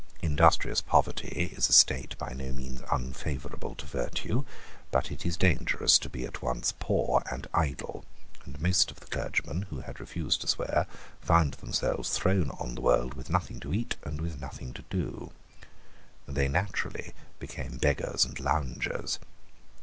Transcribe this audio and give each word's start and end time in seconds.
Industrious 0.23 0.81
poverty 0.81 1.53
is 1.55 1.69
a 1.69 1.73
state 1.73 2.17
by 2.17 2.33
no 2.33 2.51
means 2.51 2.81
unfavourable 2.91 3.75
to 3.75 3.85
virtue: 3.85 4.45
but 4.89 5.11
it 5.11 5.27
is 5.27 5.37
dangerous 5.37 5.99
to 5.99 6.09
be 6.09 6.25
at 6.25 6.41
once 6.41 6.73
poor 6.79 7.21
and 7.31 7.45
idle; 7.53 8.03
and 8.43 8.59
most 8.59 8.89
of 8.89 8.99
the 8.99 9.05
clergymen 9.05 9.61
who 9.69 9.81
had 9.81 9.99
refused 9.99 10.41
to 10.41 10.47
swear 10.47 10.87
found 11.21 11.53
themselves 11.53 12.17
thrown 12.17 12.49
on 12.49 12.73
the 12.73 12.81
world 12.81 13.13
with 13.13 13.29
nothing 13.29 13.59
to 13.59 13.75
eat 13.75 13.95
and 14.03 14.21
with 14.21 14.41
nothing 14.41 14.73
to 14.73 14.81
do. 14.89 15.29
They 16.27 16.47
naturally 16.47 17.13
became 17.37 17.77
beggars 17.77 18.25
and 18.25 18.39
loungers. 18.39 19.19